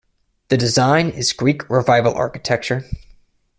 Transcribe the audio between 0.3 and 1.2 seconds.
The design